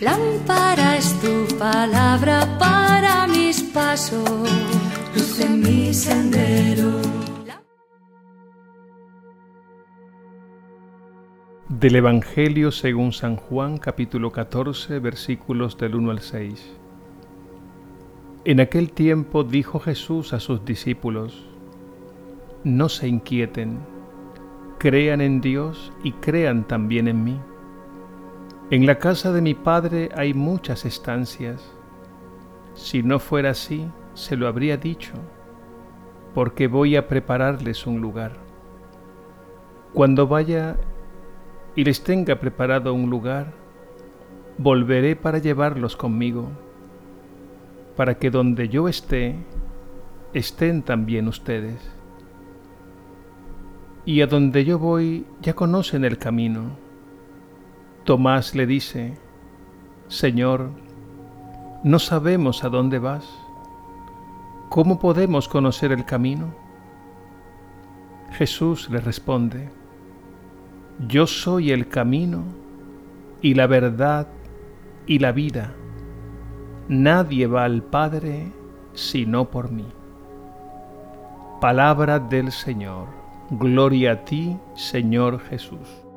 Lámpara 0.00 0.96
es 0.96 1.12
tu 1.20 1.56
palabra 1.58 2.56
para 2.56 3.26
mis 3.26 3.64
pasos, 3.64 4.48
luz 5.12 5.40
en 5.40 5.60
mi 5.60 5.92
sendero. 5.92 7.00
Del 11.68 11.96
Evangelio 11.96 12.70
según 12.70 13.12
San 13.12 13.34
Juan 13.34 13.78
capítulo 13.78 14.30
14 14.30 15.00
versículos 15.00 15.76
del 15.76 15.96
1 15.96 16.12
al 16.12 16.20
6. 16.20 16.76
En 18.44 18.60
aquel 18.60 18.92
tiempo 18.92 19.42
dijo 19.42 19.80
Jesús 19.80 20.32
a 20.32 20.38
sus 20.38 20.64
discípulos, 20.64 21.44
No 22.62 22.88
se 22.88 23.08
inquieten, 23.08 23.80
crean 24.78 25.20
en 25.20 25.40
Dios 25.40 25.92
y 26.04 26.12
crean 26.12 26.68
también 26.68 27.08
en 27.08 27.24
mí. 27.24 27.40
En 28.70 28.84
la 28.84 28.98
casa 28.98 29.32
de 29.32 29.40
mi 29.40 29.54
Padre 29.54 30.10
hay 30.14 30.34
muchas 30.34 30.84
estancias. 30.84 31.72
Si 32.74 33.02
no 33.02 33.18
fuera 33.18 33.52
así, 33.52 33.90
se 34.12 34.36
lo 34.36 34.46
habría 34.46 34.76
dicho, 34.76 35.14
porque 36.34 36.68
voy 36.68 36.94
a 36.94 37.08
prepararles 37.08 37.86
un 37.86 38.02
lugar. 38.02 38.32
Cuando 39.94 40.26
vaya 40.28 40.76
y 41.76 41.84
les 41.84 42.04
tenga 42.04 42.40
preparado 42.40 42.92
un 42.92 43.08
lugar, 43.08 43.54
volveré 44.58 45.16
para 45.16 45.38
llevarlos 45.38 45.96
conmigo, 45.96 46.50
para 47.96 48.18
que 48.18 48.30
donde 48.30 48.68
yo 48.68 48.86
esté, 48.86 49.36
estén 50.34 50.82
también 50.82 51.26
ustedes. 51.26 51.90
Y 54.04 54.20
a 54.20 54.26
donde 54.26 54.66
yo 54.66 54.78
voy 54.78 55.24
ya 55.40 55.54
conocen 55.54 56.04
el 56.04 56.18
camino 56.18 56.87
Tomás 58.08 58.54
le 58.54 58.64
dice, 58.66 59.18
Señor, 60.06 60.70
no 61.84 61.98
sabemos 61.98 62.64
a 62.64 62.70
dónde 62.70 62.98
vas. 62.98 63.28
¿Cómo 64.70 64.98
podemos 64.98 65.46
conocer 65.46 65.92
el 65.92 66.06
camino? 66.06 66.46
Jesús 68.30 68.88
le 68.88 69.02
responde, 69.02 69.68
Yo 71.06 71.26
soy 71.26 71.70
el 71.70 71.86
camino 71.86 72.44
y 73.42 73.52
la 73.52 73.66
verdad 73.66 74.26
y 75.06 75.18
la 75.18 75.32
vida. 75.32 75.74
Nadie 76.88 77.46
va 77.46 77.64
al 77.64 77.82
Padre 77.82 78.50
sino 78.94 79.50
por 79.50 79.70
mí. 79.70 79.84
Palabra 81.60 82.18
del 82.18 82.52
Señor. 82.52 83.08
Gloria 83.50 84.12
a 84.12 84.24
ti, 84.24 84.56
Señor 84.74 85.40
Jesús. 85.40 86.07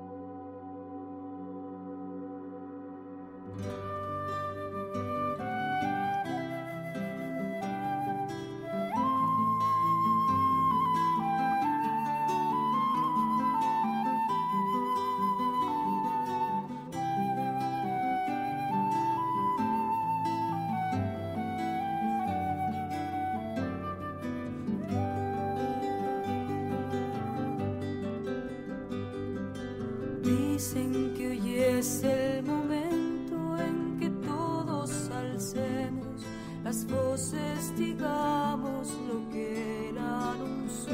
Dicen 30.62 31.16
que 31.18 31.28
hoy 31.28 31.56
es 31.56 32.04
el 32.04 32.44
momento 32.44 33.58
en 33.58 33.98
que 34.00 34.12
todos 34.28 35.10
alcemos 35.10 36.22
las 36.64 36.86
voces, 36.86 37.76
digamos 37.76 38.96
lo 39.08 39.28
que 39.32 39.90
él 39.90 39.98
anunció. 39.98 40.94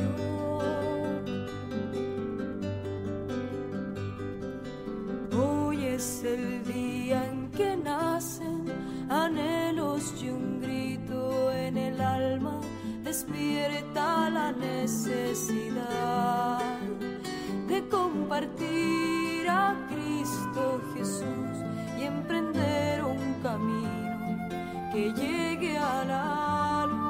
Hoy 5.37 5.83
es 5.83 6.23
el 6.23 6.63
día 6.63 7.25
en 7.29 7.51
que 7.51 7.75
nacen 7.75 8.63
anhelos 9.09 10.13
y 10.23 10.29
un 10.29 10.61
grito 10.61 11.51
en 11.51 11.75
el 11.75 11.99
alma 11.99 12.61
despierta 13.03 14.29
la 14.29 14.53
necesidad 14.53 15.77
de 17.67 17.85
compartir 17.89 19.16
a 19.49 19.75
Cristo 19.89 20.81
Jesús 20.93 21.57
y 21.97 22.03
emprender 22.03 23.03
un 23.03 23.33
camino 23.41 24.47
que 24.91 25.11
llegue 25.13 25.77
a 25.77 26.03
la 26.05 26.85
luz. 26.87 27.07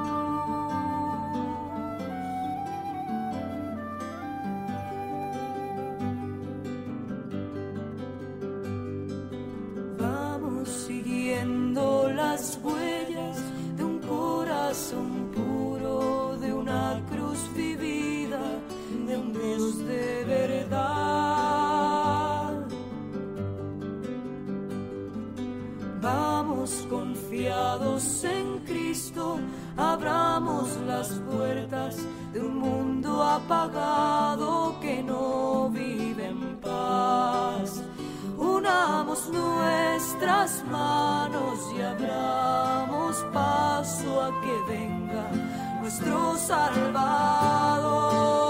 Vamos 9.98 10.68
siguiendo 10.68 12.10
las 12.10 12.58
huellas 12.62 13.36
de 13.76 13.84
un 13.84 13.98
corazón 14.00 15.30
en 28.24 28.58
Cristo, 28.66 29.38
abramos 29.76 30.76
las 30.86 31.08
puertas 31.30 31.96
de 32.32 32.40
un 32.40 32.58
mundo 32.58 33.22
apagado 33.22 34.74
que 34.80 35.00
no 35.02 35.68
vive 35.70 36.26
en 36.26 36.56
paz. 36.60 37.82
Unamos 38.36 39.30
nuestras 39.30 40.64
manos 40.70 41.58
y 41.76 41.80
abramos 41.80 43.16
paso 43.32 44.22
a 44.22 44.40
que 44.40 44.72
venga 44.72 45.30
nuestro 45.80 46.36
Salvador. 46.36 48.47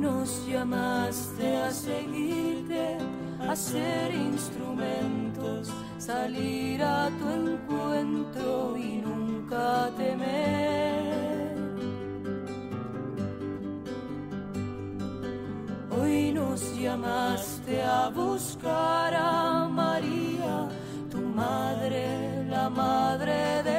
Nos 0.00 0.46
llamaste 0.46 1.56
a 1.56 1.70
seguirte, 1.70 2.98
a 3.48 3.56
ser 3.56 4.14
instrumentos, 4.14 5.68
salir 5.98 6.82
a 6.82 7.10
tu 7.18 7.28
encuentro 7.28 8.69
llamaste 16.80 17.82
a 17.82 18.08
buscar 18.08 19.14
a 19.14 19.68
María, 19.68 20.68
tu 21.10 21.18
madre, 21.20 22.44
la 22.48 22.70
madre 22.70 23.62
del 23.62 23.69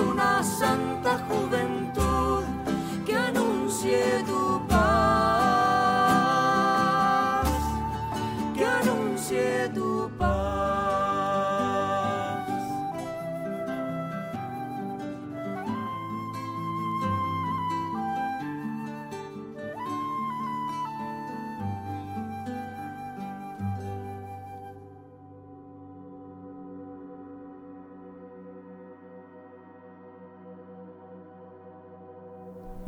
una 0.00 0.37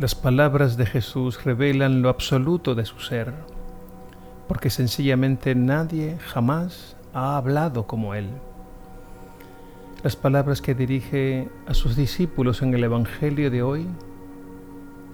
Las 0.00 0.14
palabras 0.14 0.79
de 0.79 0.87
Jesús 0.87 1.44
revelan 1.44 2.00
lo 2.00 2.08
absoluto 2.08 2.75
de 2.75 2.87
su 2.87 3.00
ser, 3.00 3.35
porque 4.49 4.70
sencillamente 4.70 5.55
nadie 5.55 6.17
jamás 6.20 6.97
ha 7.12 7.37
hablado 7.37 7.87
como 7.87 8.14
Él. 8.14 8.31
Las 10.02 10.17
palabras 10.17 10.62
que 10.62 10.75
dirige 10.75 11.50
a 11.67 11.75
sus 11.75 11.97
discípulos 11.97 12.62
en 12.62 12.73
el 12.73 12.82
Evangelio 12.82 13.50
de 13.50 13.62
hoy 13.62 13.87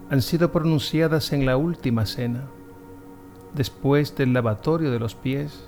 han 0.08 0.22
sido 0.22 0.52
pronunciadas 0.52 1.32
en 1.32 1.46
la 1.46 1.56
última 1.56 2.06
cena, 2.06 2.44
después 3.56 4.14
del 4.14 4.34
lavatorio 4.34 4.92
de 4.92 5.00
los 5.00 5.16
pies, 5.16 5.64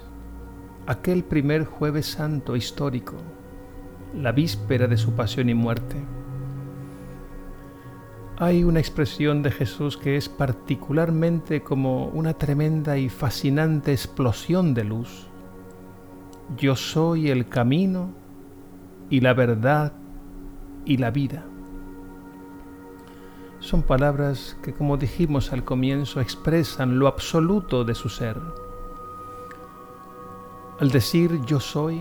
aquel 0.87 1.25
primer 1.25 1.65
jueves 1.65 2.07
santo 2.07 2.55
histórico, 2.55 3.17
la 4.15 4.31
víspera 4.31 4.87
de 4.87 4.97
su 4.97 5.15
pasión 5.15 5.49
y 5.49 5.55
muerte. 5.55 5.97
Hay 8.41 8.63
una 8.63 8.79
expresión 8.79 9.43
de 9.43 9.51
Jesús 9.51 9.97
que 9.97 10.17
es 10.17 10.29
particularmente 10.29 11.65
como 11.65 12.07
una 12.07 12.35
tremenda 12.35 12.97
y 12.97 13.09
fascinante 13.09 13.91
explosión 13.91 14.75
de 14.75 14.85
luz. 14.85 15.27
Yo 16.57 16.77
soy 16.77 17.31
el 17.31 17.49
camino 17.49 18.11
y 19.11 19.19
la 19.23 19.35
verdad 19.35 19.93
y 20.85 20.99
la 20.99 21.11
vida. 21.11 21.47
Son 23.59 23.83
palabras 23.83 24.57
que, 24.63 24.73
como 24.73 24.97
dijimos 24.97 25.53
al 25.53 25.65
comienzo, 25.65 26.21
expresan 26.21 27.01
lo 27.01 27.09
absoluto 27.09 27.83
de 27.83 27.97
su 27.97 28.09
ser. 28.09 28.37
Al 30.79 30.93
decir 30.93 31.41
yo 31.45 31.59
soy, 31.59 32.01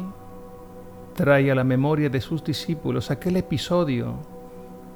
trae 1.16 1.50
a 1.50 1.56
la 1.56 1.63
memoria 1.63 2.12
de 2.12 2.22
sus 2.22 2.44
discípulos 2.44 3.10
aquel 3.10 3.38
episodio 3.38 4.37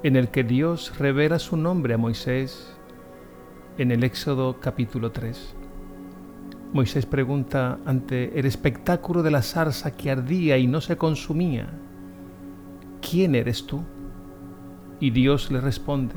en 0.04 0.16
el 0.16 0.30
que 0.30 0.44
Dios 0.44 0.98
revela 0.98 1.38
su 1.38 1.58
nombre 1.58 1.94
a 1.94 1.98
Moisés 1.98 2.74
en 3.78 3.92
el 3.92 4.04
Éxodo 4.04 4.60
capítulo 4.60 5.12
3. 5.12 5.56
Moisés 6.74 7.06
pregunta 7.06 7.78
ante 7.86 8.40
el 8.40 8.46
espectáculo 8.46 9.22
de 9.22 9.30
la 9.30 9.44
zarza 9.44 9.92
que 9.92 10.10
ardía 10.10 10.58
y 10.58 10.66
no 10.66 10.82
se 10.82 10.98
consumía, 10.98 11.70
¿quién 13.00 13.36
eres 13.36 13.68
tú? 13.68 13.84
Y 15.00 15.12
Dios 15.12 15.52
le 15.52 15.62
responde, 15.62 16.16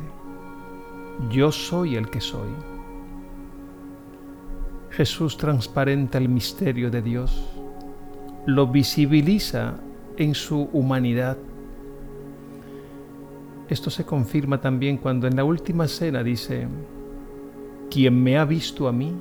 yo 1.31 1.53
soy 1.53 1.97
el 1.97 2.09
que 2.09 2.23
soy. 2.23 2.51
Jesús 4.91 5.37
transparenta 5.37 6.17
el 6.17 6.29
misterio 6.31 6.91
de 6.91 7.03
Dios, 7.03 7.51
lo 8.47 8.67
visibiliza 8.69 9.75
en 10.17 10.35
su 10.35 10.71
humanidad 10.73 11.37
esto 13.69 13.91
se 13.91 14.05
confirma 14.05 14.61
también 14.61 14.99
cuando 14.99 15.27
en 15.27 15.37
la 15.37 15.45
última 15.45 15.89
cena 15.89 16.23
dice, 16.23 16.69
quien 17.91 18.23
me 18.23 18.37
ha 18.39 18.45
visto 18.45 18.89
a 18.89 18.93
mí, 18.93 19.15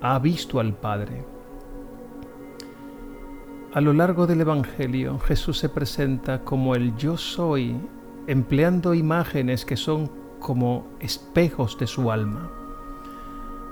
ha 0.00 0.18
visto 0.18 0.60
al 0.60 0.74
Padre. 0.74 1.24
A 3.72 3.80
lo 3.80 3.92
largo 3.92 4.26
del 4.26 4.40
Evangelio 4.40 5.18
Jesús 5.18 5.58
se 5.58 5.68
presenta 5.68 6.44
como 6.44 6.74
el 6.74 6.96
yo 6.96 7.16
soy, 7.16 7.76
empleando 8.26 8.94
imágenes 8.94 9.64
que 9.64 9.76
son 9.76 10.10
como 10.38 10.86
espejos 11.00 11.78
de 11.78 11.86
su 11.86 12.10
alma. 12.10 12.50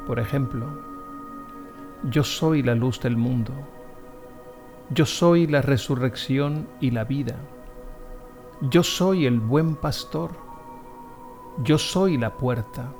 Por 0.06 0.18
ejemplo, 0.18 0.66
yo 2.10 2.24
soy 2.24 2.62
la 2.62 2.74
luz 2.74 3.00
del 3.00 3.16
mundo, 3.16 3.52
yo 4.90 5.06
soy 5.06 5.46
la 5.46 5.62
resurrección 5.62 6.68
y 6.80 6.90
la 6.90 7.04
vida. 7.04 7.36
Yo 8.62 8.82
soy 8.82 9.26
el 9.26 9.38
buen 9.38 9.76
pastor, 9.76 10.30
yo 11.62 11.76
soy 11.76 12.16
la 12.16 12.38
puerta, 12.38 12.90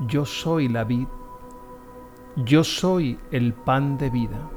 yo 0.00 0.24
soy 0.24 0.66
la 0.66 0.82
vid, 0.82 1.06
yo 2.44 2.64
soy 2.64 3.16
el 3.30 3.54
pan 3.54 3.96
de 3.98 4.10
vida. 4.10 4.50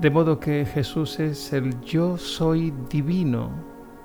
De 0.00 0.10
modo 0.10 0.40
que 0.40 0.64
Jesús 0.64 1.20
es 1.20 1.52
el 1.52 1.82
yo 1.82 2.16
soy 2.16 2.72
divino, 2.88 3.50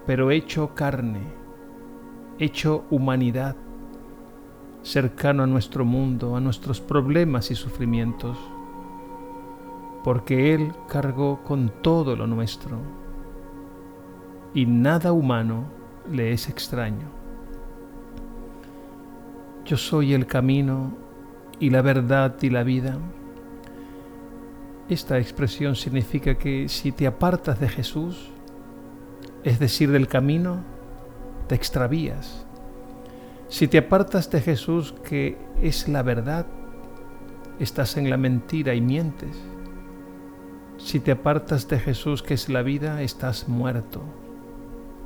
pero 0.05 0.31
hecho 0.31 0.75
carne, 0.75 1.23
hecho 2.39 2.83
humanidad, 2.89 3.55
cercano 4.81 5.43
a 5.43 5.47
nuestro 5.47 5.85
mundo, 5.85 6.35
a 6.35 6.41
nuestros 6.41 6.81
problemas 6.81 7.51
y 7.51 7.55
sufrimientos, 7.55 8.37
porque 10.03 10.53
Él 10.53 10.73
cargó 10.89 11.41
con 11.43 11.71
todo 11.81 12.17
lo 12.17 12.27
nuestro 12.27 13.02
y 14.53 14.65
nada 14.65 15.11
humano 15.11 15.65
le 16.11 16.31
es 16.31 16.49
extraño. 16.49 17.07
Yo 19.65 19.77
soy 19.77 20.13
el 20.13 20.27
camino 20.27 20.93
y 21.59 21.69
la 21.69 21.81
verdad 21.81 22.35
y 22.41 22.49
la 22.49 22.63
vida. 22.63 22.97
Esta 24.89 25.17
expresión 25.17 25.75
significa 25.75 26.35
que 26.35 26.67
si 26.67 26.91
te 26.91 27.07
apartas 27.07 27.59
de 27.59 27.69
Jesús, 27.69 28.29
es 29.43 29.59
decir, 29.59 29.91
del 29.91 30.07
camino, 30.07 30.61
te 31.47 31.55
extravías. 31.55 32.45
Si 33.47 33.67
te 33.67 33.77
apartas 33.77 34.29
de 34.29 34.41
Jesús, 34.41 34.93
que 35.03 35.37
es 35.61 35.87
la 35.87 36.03
verdad, 36.03 36.45
estás 37.59 37.97
en 37.97 38.09
la 38.09 38.17
mentira 38.17 38.73
y 38.73 38.81
mientes. 38.81 39.37
Si 40.77 40.99
te 40.99 41.11
apartas 41.11 41.67
de 41.67 41.79
Jesús, 41.79 42.21
que 42.21 42.33
es 42.33 42.49
la 42.49 42.61
vida, 42.61 43.01
estás 43.01 43.47
muerto 43.47 44.03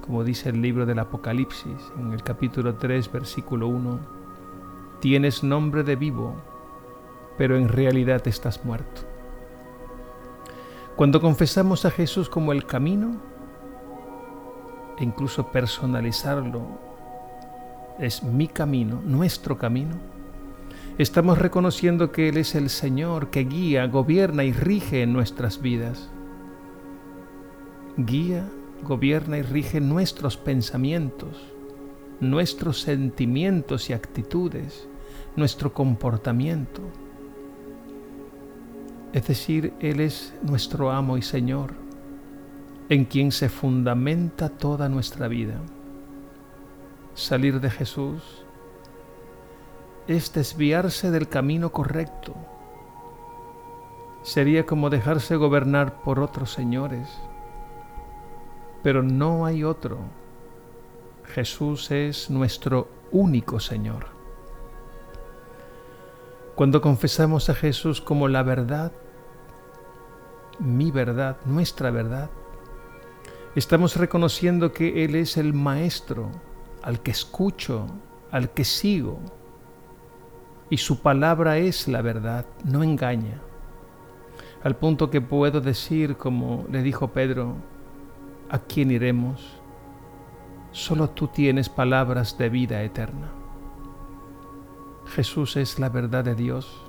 como 0.07 0.23
dice 0.23 0.49
el 0.49 0.61
libro 0.61 0.85
del 0.85 0.99
Apocalipsis 0.99 1.91
en 1.99 2.13
el 2.13 2.23
capítulo 2.23 2.75
3, 2.75 3.11
versículo 3.11 3.67
1, 3.67 3.99
tienes 5.01 5.43
nombre 5.43 5.83
de 5.83 5.97
vivo, 5.97 6.33
pero 7.37 7.57
en 7.57 7.67
realidad 7.67 8.25
estás 8.25 8.63
muerto. 8.63 9.01
Cuando 10.95 11.19
confesamos 11.19 11.83
a 11.83 11.91
Jesús 11.91 12.29
como 12.29 12.53
el 12.53 12.65
camino, 12.65 13.17
e 14.97 15.03
incluso 15.03 15.51
personalizarlo, 15.51 16.61
es 17.99 18.23
mi 18.23 18.47
camino, 18.47 19.01
nuestro 19.03 19.57
camino, 19.57 19.97
estamos 20.97 21.37
reconociendo 21.37 22.13
que 22.13 22.29
Él 22.29 22.37
es 22.37 22.55
el 22.55 22.69
Señor 22.69 23.29
que 23.29 23.43
guía, 23.43 23.85
gobierna 23.87 24.45
y 24.45 24.53
rige 24.53 25.01
en 25.01 25.11
nuestras 25.11 25.61
vidas. 25.61 26.09
Guía 27.97 28.47
gobierna 28.83 29.37
y 29.37 29.41
rige 29.41 29.81
nuestros 29.81 30.37
pensamientos, 30.37 31.37
nuestros 32.19 32.81
sentimientos 32.81 33.89
y 33.89 33.93
actitudes, 33.93 34.87
nuestro 35.35 35.73
comportamiento. 35.73 36.81
Es 39.13 39.27
decir, 39.27 39.73
Él 39.79 39.99
es 39.99 40.33
nuestro 40.43 40.91
amo 40.91 41.17
y 41.17 41.21
Señor, 41.21 41.73
en 42.89 43.05
quien 43.05 43.31
se 43.31 43.49
fundamenta 43.49 44.49
toda 44.49 44.89
nuestra 44.89 45.27
vida. 45.27 45.59
Salir 47.13 47.59
de 47.59 47.69
Jesús 47.69 48.45
es 50.07 50.31
desviarse 50.33 51.11
del 51.11 51.27
camino 51.27 51.71
correcto. 51.71 52.35
Sería 54.23 54.65
como 54.65 54.89
dejarse 54.89 55.35
gobernar 55.35 56.01
por 56.01 56.19
otros 56.19 56.51
señores 56.51 57.07
pero 58.87 59.03
no 59.03 59.45
hay 59.45 59.65
otro. 59.65 59.97
Jesús 61.25 61.91
es 61.91 62.29
nuestro 62.29 62.87
único 63.11 63.59
Señor. 63.59 64.05
Cuando 66.55 66.79
confesamos 66.79 67.49
a 67.49 67.53
Jesús 67.53 67.99
como 67.99 68.29
la 68.29 68.43
verdad, 68.43 68.93
mi 70.59 70.89
verdad, 70.89 71.35
nuestra 71.43 71.91
verdad, 71.91 72.29
estamos 73.55 73.97
reconociendo 73.97 74.71
que 74.71 75.03
Él 75.03 75.15
es 75.15 75.35
el 75.35 75.53
Maestro 75.53 76.31
al 76.81 77.01
que 77.01 77.11
escucho, 77.11 77.87
al 78.31 78.51
que 78.51 78.63
sigo, 78.63 79.19
y 80.69 80.77
su 80.77 81.01
palabra 81.01 81.57
es 81.57 81.89
la 81.89 82.01
verdad, 82.01 82.45
no 82.63 82.83
engaña, 82.83 83.41
al 84.63 84.77
punto 84.77 85.09
que 85.09 85.19
puedo 85.19 85.59
decir, 85.59 86.15
como 86.15 86.65
le 86.71 86.81
dijo 86.83 87.09
Pedro, 87.09 87.57
¿a 88.49 88.59
quién 88.59 88.91
iremos? 88.91 89.59
Solo 90.71 91.09
tú 91.09 91.27
tienes 91.27 91.69
palabras 91.69 92.37
de 92.37 92.49
vida 92.49 92.83
eterna. 92.83 93.31
Jesús 95.07 95.55
es 95.57 95.79
la 95.79 95.89
verdad 95.89 96.23
de 96.23 96.35
Dios, 96.35 96.87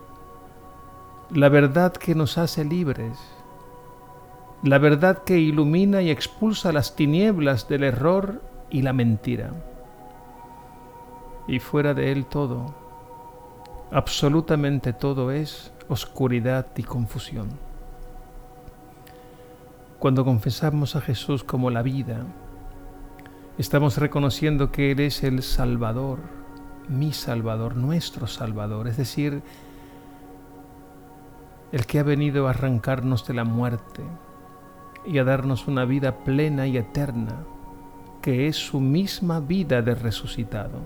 la 1.30 1.48
verdad 1.48 1.92
que 1.92 2.14
nos 2.14 2.38
hace 2.38 2.64
libres, 2.64 3.18
la 4.62 4.78
verdad 4.78 5.22
que 5.24 5.38
ilumina 5.38 6.02
y 6.02 6.10
expulsa 6.10 6.72
las 6.72 6.96
tinieblas 6.96 7.68
del 7.68 7.84
error 7.84 8.42
y 8.70 8.82
la 8.82 8.92
mentira. 8.92 9.52
Y 11.46 11.60
fuera 11.60 11.94
de 11.94 12.12
Él 12.12 12.26
todo, 12.26 12.74
absolutamente 13.92 14.92
todo 14.92 15.30
es 15.30 15.72
oscuridad 15.88 16.66
y 16.76 16.82
confusión. 16.82 17.67
Cuando 19.98 20.24
confesamos 20.24 20.94
a 20.94 21.00
Jesús 21.00 21.42
como 21.42 21.70
la 21.70 21.82
vida, 21.82 22.24
estamos 23.58 23.96
reconociendo 23.98 24.70
que 24.70 24.92
Él 24.92 25.00
es 25.00 25.24
el 25.24 25.42
Salvador, 25.42 26.20
mi 26.88 27.12
Salvador, 27.12 27.76
nuestro 27.76 28.28
Salvador, 28.28 28.86
es 28.86 28.96
decir, 28.96 29.42
el 31.72 31.84
que 31.84 31.98
ha 31.98 32.04
venido 32.04 32.46
a 32.46 32.50
arrancarnos 32.50 33.26
de 33.26 33.34
la 33.34 33.42
muerte 33.42 34.04
y 35.04 35.18
a 35.18 35.24
darnos 35.24 35.66
una 35.66 35.84
vida 35.84 36.18
plena 36.18 36.68
y 36.68 36.76
eterna, 36.76 37.34
que 38.22 38.46
es 38.46 38.54
su 38.54 38.78
misma 38.78 39.40
vida 39.40 39.82
de 39.82 39.96
resucitado. 39.96 40.78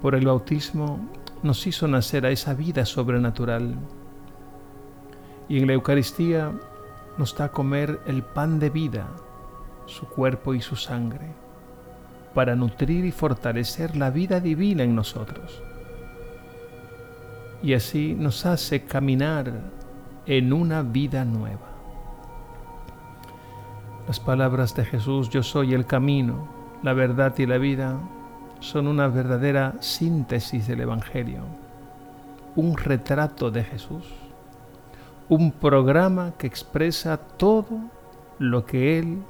Por 0.00 0.14
el 0.14 0.24
bautismo 0.24 1.00
nos 1.42 1.66
hizo 1.66 1.86
nacer 1.86 2.24
a 2.24 2.30
esa 2.30 2.54
vida 2.54 2.86
sobrenatural 2.86 3.76
y 5.48 5.58
en 5.58 5.66
la 5.66 5.74
Eucaristía 5.74 6.52
nos 7.18 7.36
da 7.36 7.46
a 7.46 7.52
comer 7.52 8.00
el 8.06 8.22
pan 8.22 8.58
de 8.58 8.70
vida, 8.70 9.06
su 9.86 10.06
cuerpo 10.06 10.54
y 10.54 10.60
su 10.60 10.76
sangre, 10.76 11.28
para 12.34 12.56
nutrir 12.56 13.04
y 13.04 13.12
fortalecer 13.12 13.96
la 13.96 14.10
vida 14.10 14.40
divina 14.40 14.82
en 14.82 14.94
nosotros. 14.94 15.62
Y 17.62 17.74
así 17.74 18.14
nos 18.18 18.44
hace 18.46 18.84
caminar 18.84 19.52
en 20.26 20.52
una 20.52 20.82
vida 20.82 21.24
nueva. 21.24 21.74
Las 24.06 24.20
palabras 24.20 24.74
de 24.74 24.84
Jesús, 24.84 25.30
yo 25.30 25.42
soy 25.42 25.72
el 25.72 25.86
camino, 25.86 26.48
la 26.82 26.92
verdad 26.92 27.32
y 27.38 27.46
la 27.46 27.58
vida, 27.58 27.98
son 28.60 28.86
una 28.86 29.08
verdadera 29.08 29.74
síntesis 29.80 30.66
del 30.66 30.80
Evangelio, 30.80 31.42
un 32.56 32.76
retrato 32.76 33.50
de 33.50 33.64
Jesús, 33.64 34.04
un 35.28 35.52
programa 35.52 36.34
que 36.36 36.46
expresa 36.46 37.16
todo 37.16 37.90
lo 38.38 38.66
que 38.66 38.98
Él 38.98 39.22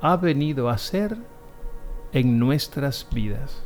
ha 0.00 0.16
venido 0.16 0.68
a 0.68 0.74
hacer 0.74 1.16
en 2.12 2.38
nuestras 2.38 3.06
vidas. 3.12 3.62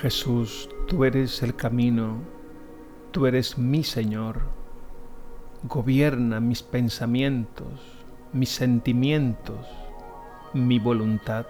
Jesús, 0.00 0.70
tú 0.88 1.04
eres 1.04 1.42
el 1.42 1.54
camino, 1.54 2.16
tú 3.10 3.26
eres 3.26 3.58
mi 3.58 3.84
Señor. 3.84 4.59
Gobierna 5.62 6.40
mis 6.40 6.62
pensamientos, 6.62 7.68
mis 8.32 8.48
sentimientos, 8.48 9.66
mi 10.54 10.78
voluntad. 10.78 11.46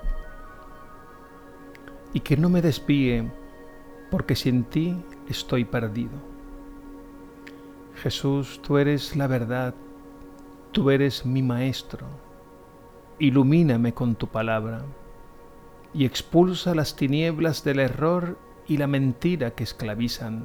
Y 2.13 2.21
que 2.21 2.37
no 2.37 2.49
me 2.49 2.61
desvíe, 2.61 3.31
porque 4.11 4.35
sin 4.35 4.65
ti 4.65 4.97
estoy 5.29 5.65
perdido. 5.65 6.31
Jesús, 8.03 8.61
tú 8.63 8.79
eres 8.79 9.15
la 9.15 9.27
verdad, 9.27 9.75
tú 10.73 10.91
eres 10.91 11.25
mi 11.25 11.43
Maestro. 11.43 12.07
Ilumíname 13.19 13.95
con 13.95 14.17
tu 14.17 14.27
palabra 14.27 14.83
y 15.93 16.05
expulsa 16.05 16.75
las 16.75 16.97
tinieblas 16.97 17.65
del 17.65 17.81
error 17.81 18.39
y 18.67 18.77
la 18.77 18.87
mentira 18.87 19.51
que 19.53 19.65
esclavizan, 19.65 20.45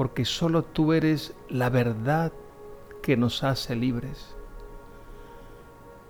porque 0.00 0.24
sólo 0.24 0.62
tú 0.62 0.94
eres 0.94 1.34
la 1.50 1.68
verdad 1.68 2.32
que 3.02 3.18
nos 3.18 3.44
hace 3.44 3.76
libres. 3.76 4.34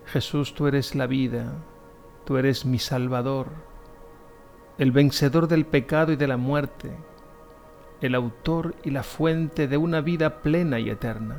Jesús, 0.06 0.54
tú 0.54 0.68
eres 0.68 0.94
la 0.94 1.08
vida, 1.08 1.54
tú 2.24 2.36
eres 2.36 2.64
mi 2.64 2.78
Salvador, 2.78 3.48
el 4.78 4.92
vencedor 4.92 5.48
del 5.48 5.66
pecado 5.66 6.12
y 6.12 6.16
de 6.16 6.28
la 6.28 6.36
muerte, 6.36 6.96
el 8.00 8.14
autor 8.14 8.76
y 8.84 8.90
la 8.90 9.02
fuente 9.02 9.66
de 9.66 9.76
una 9.76 10.00
vida 10.00 10.40
plena 10.40 10.78
y 10.78 10.88
eterna 10.88 11.38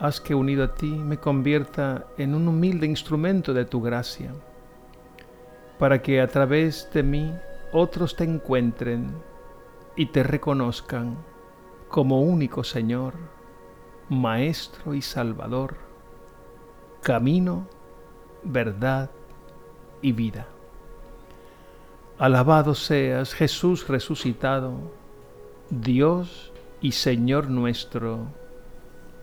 haz 0.00 0.20
que 0.20 0.34
unido 0.34 0.64
a 0.64 0.74
ti 0.74 0.90
me 0.90 1.18
convierta 1.18 2.06
en 2.18 2.34
un 2.34 2.48
humilde 2.48 2.88
instrumento 2.88 3.54
de 3.54 3.66
tu 3.66 3.80
gracia 3.80 4.34
para 5.78 6.02
que 6.02 6.20
a 6.20 6.26
través 6.26 6.90
de 6.92 7.04
mí 7.04 7.32
otros 7.70 8.16
te 8.16 8.24
encuentren 8.24 9.29
y 9.96 10.06
te 10.06 10.22
reconozcan 10.22 11.16
como 11.88 12.22
único 12.22 12.64
Señor, 12.64 13.14
Maestro 14.08 14.94
y 14.94 15.02
Salvador, 15.02 15.76
camino, 17.02 17.66
verdad 18.42 19.10
y 20.02 20.12
vida. 20.12 20.46
Alabado 22.18 22.74
seas 22.74 23.34
Jesús 23.34 23.88
resucitado, 23.88 24.74
Dios 25.70 26.52
y 26.80 26.92
Señor 26.92 27.48
nuestro. 27.48 28.26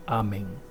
Amén. 0.06 0.67